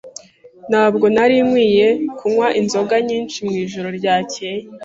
Ntabwo 0.69 1.05
nari 1.15 1.35
nkwiye 1.45 1.87
kunywa 2.17 2.47
inzoga 2.59 2.95
nyinshi 3.07 3.37
mwijoro 3.47 3.87
ryakeye. 3.97 4.61